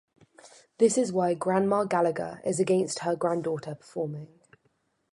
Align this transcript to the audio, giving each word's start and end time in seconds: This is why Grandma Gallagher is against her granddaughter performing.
This 0.79 0.97
is 0.97 1.13
why 1.13 1.35
Grandma 1.35 1.83
Gallagher 1.83 2.41
is 2.43 2.59
against 2.59 3.03
her 3.05 3.15
granddaughter 3.15 3.75
performing. 3.75 4.29